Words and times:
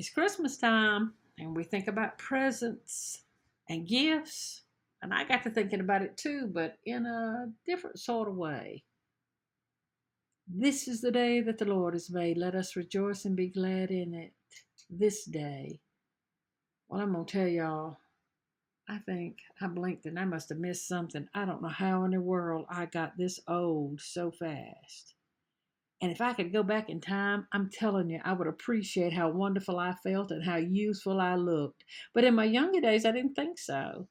It's 0.00 0.08
Christmas 0.08 0.56
time, 0.56 1.12
and 1.36 1.54
we 1.54 1.62
think 1.62 1.86
about 1.86 2.16
presents 2.16 3.20
and 3.68 3.86
gifts. 3.86 4.62
And 5.02 5.12
I 5.12 5.24
got 5.24 5.42
to 5.42 5.50
thinking 5.50 5.80
about 5.80 6.00
it 6.00 6.16
too, 6.16 6.48
but 6.50 6.78
in 6.86 7.04
a 7.04 7.52
different 7.66 7.98
sort 7.98 8.26
of 8.26 8.34
way. 8.34 8.84
This 10.48 10.88
is 10.88 11.02
the 11.02 11.10
day 11.10 11.42
that 11.42 11.58
the 11.58 11.66
Lord 11.66 11.92
has 11.92 12.08
made. 12.08 12.38
Let 12.38 12.54
us 12.54 12.76
rejoice 12.76 13.26
and 13.26 13.36
be 13.36 13.48
glad 13.48 13.90
in 13.90 14.14
it 14.14 14.32
this 14.88 15.26
day. 15.26 15.80
Well, 16.88 17.02
I'm 17.02 17.12
going 17.12 17.26
to 17.26 17.32
tell 17.38 17.48
y'all, 17.48 17.98
I 18.88 19.00
think 19.00 19.36
I 19.60 19.66
blinked 19.66 20.06
and 20.06 20.18
I 20.18 20.24
must 20.24 20.48
have 20.48 20.56
missed 20.56 20.88
something. 20.88 21.28
I 21.34 21.44
don't 21.44 21.60
know 21.60 21.68
how 21.68 22.04
in 22.04 22.12
the 22.12 22.22
world 22.22 22.64
I 22.70 22.86
got 22.86 23.18
this 23.18 23.38
old 23.46 24.00
so 24.00 24.30
fast. 24.30 25.14
And 26.02 26.10
if 26.10 26.20
I 26.22 26.32
could 26.32 26.52
go 26.52 26.62
back 26.62 26.88
in 26.88 27.00
time, 27.00 27.46
I'm 27.52 27.68
telling 27.70 28.08
you, 28.08 28.20
I 28.24 28.32
would 28.32 28.46
appreciate 28.46 29.12
how 29.12 29.30
wonderful 29.30 29.78
I 29.78 29.94
felt 30.02 30.30
and 30.30 30.42
how 30.42 30.56
useful 30.56 31.20
I 31.20 31.34
looked. 31.34 31.84
But 32.14 32.24
in 32.24 32.34
my 32.34 32.44
younger 32.44 32.80
days, 32.80 33.04
I 33.04 33.12
didn't 33.12 33.34
think 33.34 33.58
so. 33.58 34.08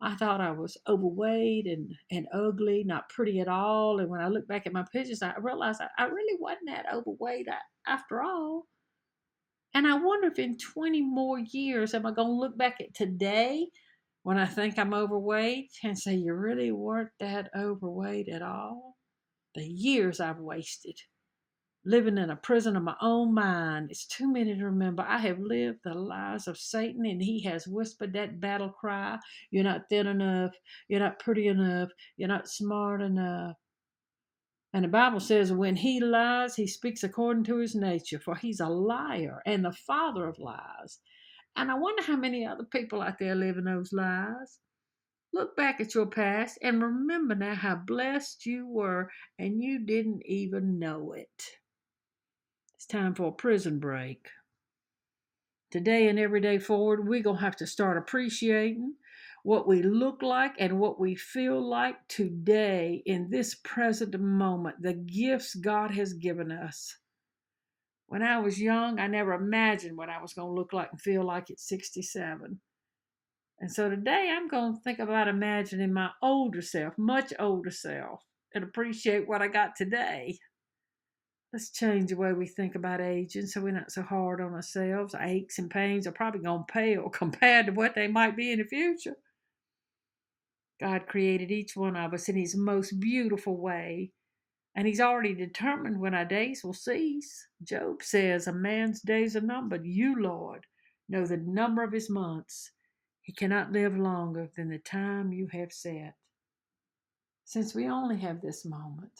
I 0.00 0.14
thought 0.14 0.40
I 0.40 0.52
was 0.52 0.76
overweight 0.86 1.66
and, 1.66 1.90
and 2.12 2.28
ugly, 2.32 2.84
not 2.84 3.08
pretty 3.08 3.40
at 3.40 3.48
all. 3.48 3.98
And 3.98 4.08
when 4.08 4.20
I 4.20 4.28
look 4.28 4.46
back 4.46 4.66
at 4.66 4.72
my 4.72 4.84
pictures, 4.92 5.22
I 5.22 5.34
realized 5.38 5.80
I, 5.80 5.88
I 5.98 6.06
really 6.06 6.38
wasn't 6.38 6.66
that 6.66 6.86
overweight 6.94 7.48
after 7.88 8.22
all. 8.22 8.66
And 9.74 9.86
I 9.86 9.94
wonder 9.94 10.28
if 10.28 10.38
in 10.38 10.56
20 10.58 11.02
more 11.02 11.40
years, 11.40 11.92
am 11.92 12.06
I 12.06 12.12
going 12.12 12.28
to 12.28 12.34
look 12.34 12.56
back 12.56 12.80
at 12.80 12.94
today 12.94 13.66
when 14.22 14.38
I 14.38 14.46
think 14.46 14.78
I'm 14.78 14.94
overweight 14.94 15.72
and 15.82 15.98
say, 15.98 16.14
you 16.14 16.34
really 16.34 16.70
weren't 16.70 17.10
that 17.18 17.50
overweight 17.56 18.28
at 18.28 18.42
all? 18.42 18.96
The 19.54 19.64
years 19.64 20.20
I've 20.20 20.38
wasted 20.38 20.96
living 21.86 22.18
in 22.18 22.30
a 22.30 22.36
prison 22.36 22.76
of 22.76 22.82
my 22.82 22.96
own 23.00 23.32
mind. 23.32 23.90
It's 23.90 24.06
too 24.06 24.30
many 24.30 24.56
to 24.56 24.64
remember. 24.64 25.04
I 25.06 25.18
have 25.18 25.38
lived 25.38 25.78
the 25.84 25.94
lies 25.94 26.48
of 26.48 26.58
Satan, 26.58 27.06
and 27.06 27.22
he 27.22 27.42
has 27.44 27.68
whispered 27.68 28.12
that 28.14 28.40
battle 28.40 28.70
cry 28.70 29.18
You're 29.50 29.64
not 29.64 29.88
thin 29.88 30.08
enough. 30.08 30.52
You're 30.88 31.00
not 31.00 31.20
pretty 31.20 31.46
enough. 31.46 31.90
You're 32.16 32.28
not 32.28 32.48
smart 32.48 33.00
enough. 33.00 33.56
And 34.74 34.84
the 34.84 34.88
Bible 34.88 35.20
says, 35.20 35.52
when 35.52 35.76
he 35.76 36.00
lies, 36.00 36.56
he 36.56 36.66
speaks 36.66 37.02
according 37.02 37.44
to 37.44 37.58
his 37.58 37.74
nature, 37.74 38.18
for 38.18 38.34
he's 38.34 38.60
a 38.60 38.68
liar 38.68 39.40
and 39.46 39.64
the 39.64 39.72
father 39.72 40.28
of 40.28 40.38
lies. 40.38 40.98
And 41.56 41.70
I 41.70 41.74
wonder 41.76 42.02
how 42.02 42.16
many 42.16 42.44
other 42.44 42.64
people 42.64 43.00
out 43.00 43.18
there 43.18 43.34
live 43.34 43.56
in 43.56 43.64
those 43.64 43.92
lies. 43.92 44.58
Look 45.32 45.56
back 45.56 45.80
at 45.80 45.94
your 45.94 46.06
past 46.06 46.58
and 46.62 46.82
remember 46.82 47.34
now 47.34 47.54
how 47.54 47.76
blessed 47.76 48.44
you 48.44 48.66
were 48.66 49.10
and 49.38 49.62
you 49.62 49.86
didn't 49.86 50.22
even 50.26 50.78
know 50.78 51.12
it. 51.12 51.42
It's 52.86 52.92
time 52.92 53.16
for 53.16 53.30
a 53.30 53.32
prison 53.32 53.80
break. 53.80 54.28
Today 55.72 56.06
and 56.06 56.20
every 56.20 56.40
day 56.40 56.60
forward, 56.60 57.08
we're 57.08 57.20
going 57.20 57.38
to 57.38 57.42
have 57.42 57.56
to 57.56 57.66
start 57.66 57.98
appreciating 57.98 58.94
what 59.42 59.66
we 59.66 59.82
look 59.82 60.22
like 60.22 60.52
and 60.60 60.78
what 60.78 61.00
we 61.00 61.16
feel 61.16 61.60
like 61.60 61.96
today 62.06 63.02
in 63.04 63.28
this 63.28 63.56
present 63.56 64.16
moment, 64.20 64.76
the 64.82 64.92
gifts 64.92 65.56
God 65.56 65.90
has 65.96 66.12
given 66.12 66.52
us. 66.52 66.96
When 68.06 68.22
I 68.22 68.38
was 68.38 68.60
young, 68.60 69.00
I 69.00 69.08
never 69.08 69.32
imagined 69.32 69.96
what 69.96 70.08
I 70.08 70.22
was 70.22 70.32
going 70.32 70.54
to 70.54 70.54
look 70.54 70.72
like 70.72 70.90
and 70.92 71.00
feel 71.00 71.24
like 71.24 71.50
at 71.50 71.58
67. 71.58 72.60
And 73.58 73.72
so 73.72 73.90
today 73.90 74.32
I'm 74.32 74.46
going 74.46 74.76
to 74.76 74.80
think 74.82 75.00
about 75.00 75.26
imagining 75.26 75.92
my 75.92 76.10
older 76.22 76.62
self, 76.62 76.94
much 76.96 77.32
older 77.40 77.72
self, 77.72 78.22
and 78.54 78.62
appreciate 78.62 79.26
what 79.26 79.42
I 79.42 79.48
got 79.48 79.74
today. 79.74 80.38
Let's 81.52 81.70
change 81.70 82.10
the 82.10 82.16
way 82.16 82.32
we 82.32 82.46
think 82.46 82.74
about 82.74 83.00
aging 83.00 83.46
so 83.46 83.60
we're 83.60 83.72
not 83.72 83.92
so 83.92 84.02
hard 84.02 84.40
on 84.40 84.52
ourselves. 84.52 85.14
Aches 85.18 85.58
and 85.58 85.70
pains 85.70 86.06
are 86.06 86.12
probably 86.12 86.40
going 86.42 86.64
to 86.66 86.72
pale 86.72 87.08
compared 87.10 87.66
to 87.66 87.72
what 87.72 87.94
they 87.94 88.08
might 88.08 88.36
be 88.36 88.52
in 88.52 88.58
the 88.58 88.64
future. 88.64 89.16
God 90.80 91.06
created 91.06 91.50
each 91.50 91.76
one 91.76 91.96
of 91.96 92.12
us 92.12 92.28
in 92.28 92.36
His 92.36 92.56
most 92.56 93.00
beautiful 93.00 93.56
way, 93.56 94.12
and 94.74 94.86
He's 94.86 95.00
already 95.00 95.34
determined 95.34 96.00
when 96.00 96.14
our 96.14 96.24
days 96.26 96.62
will 96.62 96.74
cease. 96.74 97.46
Job 97.62 98.02
says, 98.02 98.46
A 98.46 98.52
man's 98.52 99.00
days 99.00 99.36
are 99.36 99.40
numbered. 99.40 99.86
You, 99.86 100.20
Lord, 100.20 100.66
know 101.08 101.26
the 101.26 101.38
number 101.38 101.82
of 101.82 101.92
his 101.92 102.10
months. 102.10 102.72
He 103.22 103.32
cannot 103.32 103.72
live 103.72 103.96
longer 103.96 104.50
than 104.56 104.68
the 104.68 104.78
time 104.78 105.32
you 105.32 105.48
have 105.52 105.72
set. 105.72 106.14
Since 107.44 107.74
we 107.74 107.88
only 107.88 108.18
have 108.18 108.40
this 108.40 108.64
moment, 108.64 109.12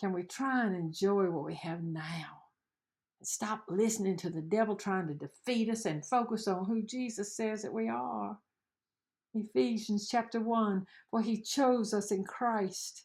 can 0.00 0.14
we 0.14 0.22
try 0.22 0.64
and 0.64 0.74
enjoy 0.74 1.24
what 1.30 1.44
we 1.44 1.54
have 1.56 1.82
now? 1.82 2.44
And 3.20 3.28
stop 3.28 3.64
listening 3.68 4.16
to 4.18 4.30
the 4.30 4.40
devil 4.40 4.74
trying 4.74 5.08
to 5.08 5.14
defeat 5.14 5.68
us 5.68 5.84
and 5.84 6.04
focus 6.04 6.48
on 6.48 6.64
who 6.64 6.82
Jesus 6.82 7.36
says 7.36 7.62
that 7.62 7.74
we 7.74 7.86
are. 7.88 8.38
Ephesians 9.34 10.08
chapter 10.10 10.40
1 10.40 10.86
For 11.10 11.20
he 11.20 11.42
chose 11.42 11.92
us 11.92 12.10
in 12.10 12.24
Christ 12.24 13.04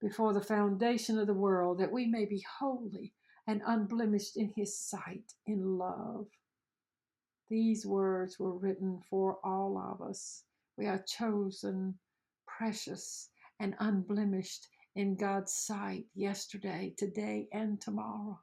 before 0.00 0.32
the 0.32 0.40
foundation 0.40 1.18
of 1.18 1.26
the 1.26 1.34
world 1.34 1.80
that 1.80 1.90
we 1.90 2.06
may 2.06 2.24
be 2.24 2.44
holy 2.60 3.12
and 3.48 3.60
unblemished 3.66 4.36
in 4.36 4.52
his 4.54 4.78
sight 4.78 5.32
in 5.44 5.76
love. 5.76 6.26
These 7.50 7.84
words 7.84 8.38
were 8.38 8.56
written 8.56 9.00
for 9.10 9.38
all 9.42 9.76
of 9.76 10.06
us. 10.06 10.44
We 10.76 10.86
are 10.86 11.02
chosen, 11.04 11.98
precious, 12.46 13.30
and 13.58 13.74
unblemished 13.80 14.68
in 14.98 15.14
God's 15.14 15.52
sight 15.52 16.06
yesterday, 16.16 16.92
today, 16.98 17.48
and 17.52 17.80
tomorrow. 17.80 18.40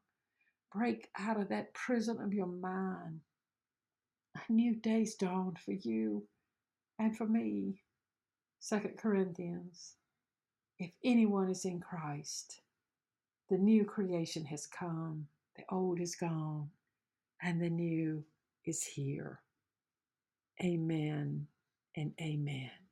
Break 0.73 1.09
out 1.19 1.37
of 1.39 1.49
that 1.49 1.73
prison 1.73 2.17
of 2.21 2.33
your 2.33 2.47
mind. 2.47 3.19
A 4.35 4.51
new 4.51 4.75
day's 4.77 5.15
dawned 5.15 5.59
for 5.59 5.73
you 5.73 6.23
and 6.97 7.15
for 7.17 7.27
me. 7.27 7.81
Second 8.61 8.97
Corinthians. 8.97 9.95
If 10.79 10.91
anyone 11.03 11.49
is 11.49 11.65
in 11.65 11.81
Christ, 11.81 12.61
the 13.49 13.57
new 13.57 13.83
creation 13.83 14.45
has 14.45 14.65
come, 14.65 15.27
the 15.57 15.63
old 15.69 15.99
is 15.99 16.15
gone, 16.15 16.69
and 17.43 17.61
the 17.61 17.69
new 17.69 18.23
is 18.65 18.81
here. 18.81 19.41
Amen 20.63 21.47
and 21.97 22.13
amen. 22.21 22.84